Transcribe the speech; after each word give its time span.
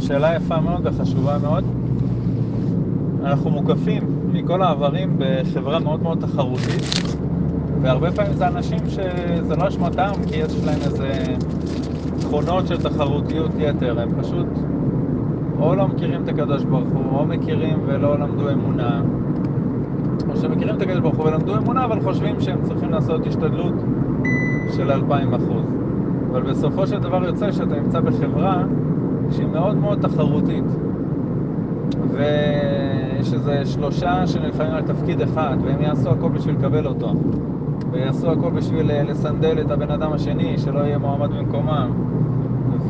שאלה 0.00 0.34
יפה 0.34 0.60
מאוד 0.60 0.80
וחשובה 0.84 1.38
מאוד. 1.42 1.64
אנחנו 3.24 3.50
מוקפים 3.50 4.02
מכל 4.32 4.62
העברים 4.62 5.16
בחברה 5.18 5.78
מאוד 5.78 6.02
מאוד 6.02 6.18
תחרותית, 6.20 7.16
והרבה 7.80 8.12
פעמים 8.12 8.32
זה 8.32 8.48
אנשים 8.48 8.78
שזה 8.88 9.56
לא 9.56 9.68
אשמתם, 9.68 10.12
כי 10.28 10.36
יש 10.36 10.64
להם 10.64 10.78
איזה 10.84 11.08
תכונות 12.20 12.66
של 12.66 12.82
תחרותיות 12.82 13.50
יתר, 13.58 14.00
הם 14.00 14.08
פשוט 14.22 14.46
או 15.60 15.74
לא 15.74 15.88
מכירים 15.88 16.22
את 16.22 16.28
הקדוש 16.28 16.64
ברוך 16.64 16.88
הוא, 16.94 17.18
או 17.18 17.26
מכירים 17.26 17.78
ולא 17.86 18.18
למדו 18.18 18.50
אמונה, 18.50 19.02
או 20.28 20.36
שמכירים 20.36 20.76
את 20.76 20.82
הקדוש 20.82 21.00
ברוך 21.00 21.16
הוא 21.16 21.26
ולמדו 21.26 21.56
אמונה, 21.56 21.84
אבל 21.84 22.00
חושבים 22.00 22.40
שהם 22.40 22.58
צריכים 22.62 22.90
לעשות 22.90 23.26
השתדלות 23.26 23.74
של 24.76 24.90
אלפיים 24.90 25.34
אחוז. 25.34 25.64
אבל 26.30 26.42
בסופו 26.42 26.86
של 26.86 26.98
דבר 26.98 27.24
יוצא 27.24 27.52
שאתה 27.52 27.80
נמצא 27.80 28.00
בחברה 28.00 28.64
שהיא 29.30 29.46
מאוד 29.46 29.76
מאוד 29.76 30.00
תחרותית. 30.00 30.64
ויש 32.10 33.34
איזה 33.34 33.66
שלושה 33.66 34.26
שנלחמים 34.26 34.72
על 34.72 34.82
תפקיד 34.82 35.20
אחד, 35.20 35.56
והם 35.64 35.82
יעשו 35.82 36.10
הכל 36.10 36.28
בשביל 36.28 36.54
לקבל 36.54 36.86
אותו. 36.86 37.12
ויעשו 37.90 38.30
הכל 38.30 38.50
בשביל 38.50 38.90
אה, 38.90 39.02
לסנדל 39.02 39.60
את 39.60 39.70
הבן 39.70 39.90
אדם 39.90 40.12
השני, 40.12 40.58
שלא 40.58 40.78
יהיה 40.78 40.98
מועמד 40.98 41.30
במקומם. 41.30 41.90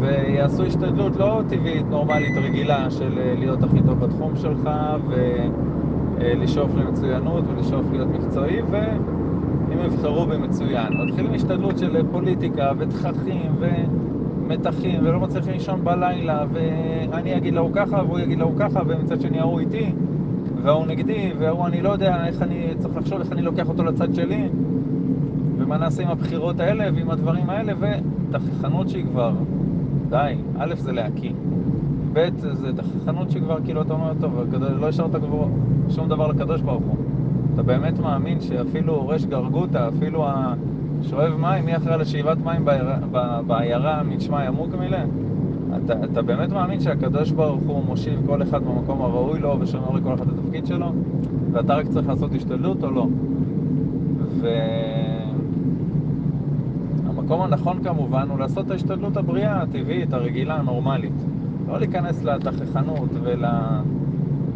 ויעשו 0.00 0.62
השתדלות 0.64 1.16
לא 1.16 1.42
טבעית, 1.48 1.86
נורמלית, 1.90 2.36
רגילה, 2.36 2.90
של 2.90 3.18
אה, 3.18 3.34
להיות 3.38 3.62
הכי 3.62 3.82
טוב 3.86 4.00
בתחום 4.00 4.36
שלך, 4.36 4.70
ולשאוף 6.18 6.70
אה, 6.76 6.82
למצוינות 6.82 7.44
ולשאוף 7.48 7.86
להיות 7.92 8.08
מקצועי, 8.08 8.62
ואם 8.70 9.78
יבחרו 9.84 10.26
במצוין. 10.26 10.92
מתחילים 10.92 11.34
השתדלות 11.34 11.78
של 11.78 12.02
פוליטיקה 12.12 12.72
ותככים 12.78 13.52
ומתחים, 14.50 15.00
ולא 15.02 15.20
מצליחים 15.20 15.52
לישון 15.52 15.84
בלילה, 15.84 16.44
ואני 16.52 17.36
אגיד 17.36 17.54
להוא 17.54 17.70
ככה, 17.72 18.02
והוא 18.06 18.18
יגיד 18.18 18.38
להוא 18.38 18.52
ככה, 18.58 18.80
ומצד 18.86 19.20
שני 19.20 19.40
ההוא 19.40 19.60
איתי, 19.60 19.92
וההוא 20.62 20.86
נגדי, 20.86 21.32
וההוא 21.38 21.66
אני 21.66 21.82
לא 21.82 21.88
יודע 21.88 22.26
איך 22.26 22.42
אני 22.42 22.66
צריך 22.78 22.96
לחשוב, 22.96 23.20
איך 23.20 23.32
אני 23.32 23.42
לוקח 23.42 23.68
אותו 23.68 23.84
לצד 23.84 24.14
שלי. 24.14 24.48
ומה 25.58 25.78
נעשה 25.78 26.02
עם 26.02 26.08
הבחירות 26.08 26.60
האלה 26.60 26.84
ועם 26.94 27.10
הדברים 27.10 27.50
האלה, 27.50 27.72
ותכחנות 27.80 28.88
שהיא 28.88 29.04
כבר, 29.04 29.32
די, 30.08 30.34
א' 30.58 30.74
זה 30.76 30.92
להקיא, 30.92 31.32
ב' 32.12 32.28
זה 32.52 32.72
תכחנות 32.72 33.30
שכבר 33.30 33.58
כאילו 33.64 33.82
אתה 33.82 33.92
אומר, 33.92 34.12
טוב, 34.20 34.54
לא 34.80 34.88
השארת 34.88 35.10
כבר 35.10 35.46
שום 35.88 36.08
דבר 36.08 36.26
לקדוש 36.26 36.60
ברוך 36.60 36.84
הוא. 36.84 36.96
אתה 37.54 37.62
באמת 37.62 37.98
מאמין 37.98 38.40
שאפילו 38.40 39.08
רש 39.08 39.24
גרגותא, 39.24 39.88
אפילו 39.88 40.26
השואב 41.00 41.36
מים, 41.36 41.64
מי 41.64 41.76
אחראי 41.76 41.98
לשאיבת 41.98 42.38
מים 42.44 42.64
בעיירה 43.46 44.02
משמע 44.02 44.44
ימוק 44.44 44.74
מילא? 44.74 44.98
אתה, 45.84 46.04
אתה 46.04 46.22
באמת 46.22 46.52
מאמין 46.52 46.80
שהקדוש 46.80 47.30
ברוך 47.30 47.62
הוא 47.66 47.84
מושיב 47.84 48.20
כל 48.26 48.42
אחד 48.42 48.62
במקום 48.64 49.02
הראוי 49.02 49.40
לו 49.40 49.56
ושומר 49.60 49.90
לכל 49.90 50.14
אחד 50.14 50.28
את 50.28 50.38
התפקיד 50.38 50.66
שלו? 50.66 50.92
ואתה 51.52 51.74
רק 51.74 51.86
צריך 51.86 52.08
לעשות 52.08 52.34
השתדלות 52.34 52.84
או 52.84 52.90
לא? 52.90 53.06
ו... 54.40 54.48
המקום 57.06 57.42
הנכון 57.42 57.82
כמובן 57.82 58.28
הוא 58.30 58.38
לעשות 58.38 58.66
את 58.66 58.70
ההשתדלות 58.70 59.16
הבריאה, 59.16 59.62
הטבעית, 59.62 60.12
הרגילה, 60.12 60.54
הנורמלית. 60.54 61.12
לא 61.68 61.78
להיכנס 61.78 62.24
לתככנות 62.24 63.10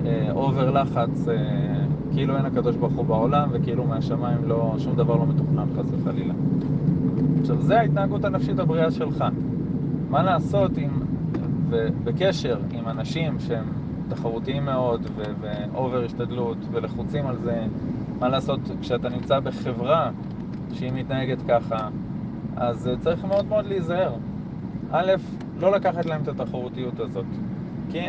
ולאובר 0.05 0.71
לחץ, 0.71 1.29
אה, 1.29 1.84
כאילו 2.15 2.37
אין 2.37 2.47
הקדוש 2.47 2.77
ברוך 2.77 2.95
הוא 2.95 3.05
בעולם 3.05 3.49
וכאילו 3.53 3.85
מהשמיים 3.85 4.39
לא, 4.45 4.75
שום 4.79 4.97
דבר 4.97 5.17
לא 5.17 5.27
מתוכנן 5.27 5.67
חס 5.77 5.91
וחלילה. 5.91 6.35
עכשיו, 7.41 7.61
זה 7.61 7.81
ההתנהגות 7.81 8.25
הנפשית 8.25 8.59
הבריאה 8.59 8.91
שלך. 8.91 9.25
מה 10.11 10.23
לעשות 10.23 10.71
עם, 10.77 10.91
בקשר 12.05 12.59
עם 12.73 12.89
אנשים 12.89 13.41
שהם 13.41 13.65
תחרותיים 14.09 14.65
מאוד 14.65 15.07
ואובר 15.41 16.05
השתדלות 16.05 16.59
ולחוצים 16.73 17.27
על 17.27 17.37
זה, 17.39 17.65
מה 18.19 18.29
לעשות 18.29 18.61
כשאתה 18.81 19.09
נמצא 19.09 19.41
בחברה 19.41 20.11
שהיא 20.73 20.93
מתנהגת 20.95 21.39
ככה, 21.49 21.89
אז 22.57 22.89
אה, 22.89 22.97
צריך 22.97 23.25
מאוד 23.25 23.47
מאוד 23.47 23.67
להיזהר. 23.67 24.13
א', 24.91 25.13
לא 25.61 25.73
לקחת 25.73 26.07
להם 26.07 26.23
את 26.23 26.29
התחרותיות 26.29 27.01
הזאת. 27.01 27.27
כי 27.91 28.01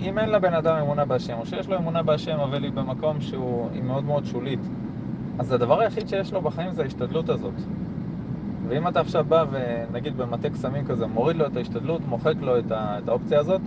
אם 0.00 0.18
אין 0.18 0.30
לבן 0.30 0.54
אדם 0.54 0.76
אמונה 0.76 1.04
בהשם, 1.04 1.38
או 1.38 1.46
שיש 1.46 1.68
לו 1.68 1.76
אמונה 1.76 2.02
בהשם, 2.02 2.38
אבל 2.38 2.64
היא 2.64 2.72
במקום 2.72 3.20
שהוא, 3.20 3.68
מאוד 3.82 4.04
מאוד 4.04 4.24
שולית, 4.24 4.60
אז 5.38 5.52
הדבר 5.52 5.80
היחיד 5.80 6.08
שיש 6.08 6.32
לו 6.32 6.42
בחיים 6.42 6.72
זה 6.72 6.82
ההשתדלות 6.82 7.28
הזאת. 7.28 7.54
ואם 8.68 8.88
אתה 8.88 9.00
עכשיו 9.00 9.24
בא 9.28 9.44
ונגיד 9.50 10.16
במטה 10.16 10.50
קסמים 10.50 10.86
כזה, 10.86 11.06
מוריד 11.06 11.36
לו 11.36 11.46
את 11.46 11.56
ההשתדלות, 11.56 12.00
מוחק 12.08 12.34
לו 12.40 12.58
את, 12.58 12.72
ה, 12.72 12.98
את 12.98 13.08
האופציה 13.08 13.40
הזאת, 13.40 13.60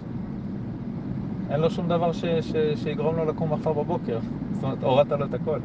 אין 1.49 1.59
לו 1.59 1.69
שום 1.69 1.87
דבר 1.87 2.11
ש, 2.11 2.25
ש, 2.25 2.55
שיגרום 2.75 3.15
לו 3.15 3.25
לקום 3.25 3.53
מחר 3.53 3.73
בבוקר. 3.73 4.19
זאת 4.51 4.63
אומרת, 4.63 4.83
הורדת 4.83 5.11
לו 5.11 5.25
את 5.25 5.33
הכל. 5.33 5.59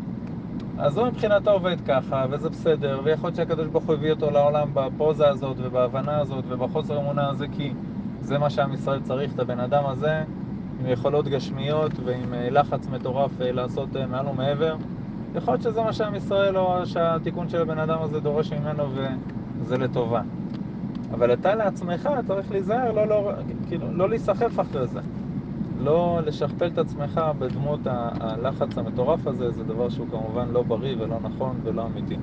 אז 0.78 0.98
הוא 0.98 1.06
מבחינתו 1.06 1.50
עובד 1.50 1.76
ככה, 1.80 2.26
וזה 2.30 2.48
בסדר, 2.48 3.00
ויכול 3.04 3.26
להיות 3.26 3.36
שהקדוש 3.36 3.66
ברוך 3.66 3.84
הוא 3.84 3.94
הביא 3.94 4.10
אותו 4.10 4.30
לעולם 4.30 4.68
בפוזה 4.74 5.28
הזאת, 5.28 5.56
ובהבנה 5.60 6.18
הזאת, 6.18 6.44
ובחוסר 6.48 6.98
אמונה 6.98 7.28
הזה, 7.28 7.46
כי 7.52 7.72
זה 8.22 8.38
מה 8.38 8.50
שעם 8.50 8.72
ישראל 8.72 9.00
צריך, 9.00 9.34
את 9.34 9.38
הבן 9.38 9.60
אדם 9.60 9.86
הזה, 9.86 10.22
עם 10.80 10.86
יכולות 10.86 11.28
גשמיות 11.28 11.92
ועם 12.04 12.34
אה, 12.34 12.50
לחץ 12.50 12.86
מטורף 12.86 13.30
אה, 13.40 13.52
לעשות 13.52 13.96
אה, 13.96 14.06
מעל 14.06 14.28
ומעבר. 14.28 14.76
יכול 15.34 15.54
להיות 15.54 15.62
שזה 15.62 15.82
מה 15.82 15.92
שעם 15.92 16.14
ישראל, 16.14 16.56
או 16.56 16.86
שהתיקון 16.86 17.48
של 17.48 17.60
הבן 17.62 17.78
אדם 17.78 18.02
הזה 18.02 18.20
דורש 18.20 18.52
ממנו, 18.52 18.84
וזה 19.60 19.78
לטובה. 19.78 20.22
אבל 21.10 21.32
אתה 21.32 21.54
לעצמך 21.54 22.08
צריך 22.26 22.50
להיזהר, 22.50 22.92
לא, 22.92 23.06
לא, 23.06 23.32
כאילו, 23.68 23.92
לא 23.92 24.08
להיסחף 24.08 24.60
אחרי 24.60 24.86
זה. 24.86 25.00
לא 25.78 26.20
לשכפל 26.26 26.66
את 26.66 26.78
עצמך 26.78 27.20
בדמות 27.38 27.80
הלחץ 27.84 28.78
המטורף 28.78 29.26
הזה, 29.26 29.50
זה 29.50 29.64
דבר 29.64 29.88
שהוא 29.88 30.06
כמובן 30.10 30.48
לא 30.48 30.62
בריא 30.62 30.96
ולא 30.98 31.16
נכון 31.22 31.60
ולא 31.64 31.86
אמיתי. 31.86 32.16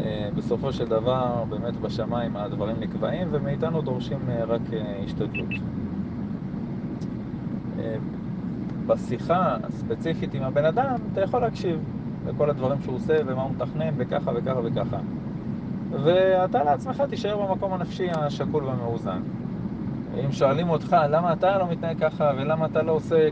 אה, 0.00 0.28
בסופו 0.36 0.72
של 0.72 0.88
דבר, 0.88 1.44
באמת 1.48 1.76
בשמיים 1.76 2.36
הדברים 2.36 2.76
נקבעים, 2.80 3.28
ומאיתנו 3.30 3.82
דורשים 3.82 4.18
אה, 4.28 4.44
רק 4.44 4.60
אה, 4.72 5.02
השתדלות. 5.04 5.48
בשיחה 8.86 9.56
הספציפית 9.62 10.34
עם 10.34 10.42
הבן 10.42 10.64
אדם, 10.64 10.94
אתה 11.12 11.20
יכול 11.20 11.40
להקשיב 11.40 11.80
לכל 12.26 12.50
הדברים 12.50 12.82
שהוא 12.82 12.94
עושה 12.94 13.14
ומה 13.26 13.42
הוא 13.42 13.50
מתכנן 13.50 13.94
וככה 13.96 14.30
וככה 14.34 14.60
וככה. 14.64 14.98
ואתה 15.90 16.64
לעצמך 16.64 17.02
תישאר 17.10 17.46
במקום 17.46 17.72
הנפשי 17.72 18.10
השקול 18.10 18.64
והמאוזן. 18.64 19.20
אם 20.24 20.32
שואלים 20.32 20.68
אותך 20.68 20.96
למה 21.10 21.32
אתה 21.32 21.58
לא 21.58 21.70
מתנהג 21.70 21.98
ככה 22.00 22.32
ולמה 22.36 22.66
אתה 22.66 22.82
לא 22.82 22.92
עושה 22.92 23.28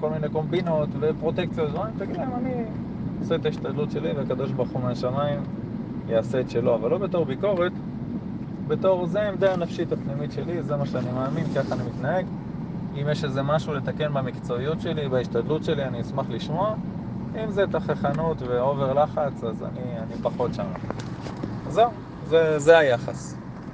כל 0.00 0.10
מיני 0.10 0.28
קומבינות 0.28 0.88
ופרוטקציות, 1.00 1.70
תגיד 1.98 2.16
להם, 2.16 2.30
אני 2.34 2.64
עושה 3.20 3.34
את 3.34 3.46
ההשתדלות 3.46 3.90
שלי 3.90 4.12
והקדוש 4.12 4.52
ברוך 4.52 4.70
הוא 4.70 4.82
מהשמיים 4.82 5.40
יעשה 6.08 6.40
את 6.40 6.50
שלו, 6.50 6.74
אבל 6.74 6.90
לא 6.90 6.98
בתור 6.98 7.24
ביקורת, 7.24 7.72
בתור 8.68 9.06
זה 9.06 9.22
העמדה 9.22 9.52
הנפשית 9.52 9.92
הפנימית 9.92 10.32
שלי, 10.32 10.62
זה 10.62 10.76
מה 10.76 10.86
שאני 10.86 11.12
מאמין, 11.12 11.44
ככה 11.54 11.74
אני 11.74 11.82
מתנהג. 11.82 12.26
אם 12.94 13.06
יש 13.12 13.24
איזה 13.24 13.42
משהו 13.42 13.74
לתקן 13.74 14.14
במקצועיות 14.14 14.80
שלי, 14.80 15.08
בהשתדלות 15.08 15.64
שלי, 15.64 15.84
אני 15.84 16.00
אשמח 16.00 16.26
לשמוע. 16.30 16.74
אם 17.44 17.50
זה 17.50 17.64
תככנות 17.66 18.42
ואובר 18.42 18.92
לחץ, 18.92 19.44
אז 19.44 19.62
אני, 19.62 19.98
אני 19.98 20.14
פחות 20.22 20.54
שם. 20.54 20.66
זהו, 21.68 21.90
זה, 22.26 22.58
זה 22.58 22.78
היחס. 22.78 23.37